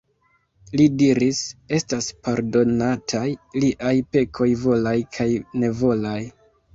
[0.79, 1.41] Li diris:
[1.77, 3.25] "Estas pardonataj
[3.65, 5.29] liaj pekoj volaj kaj
[5.65, 6.17] nevolaj."